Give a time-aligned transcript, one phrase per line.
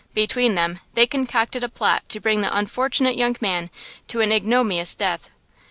[0.15, 3.69] Between them they concocted a plot to bring the unfortunate young man
[4.07, 5.29] to an ignominious death.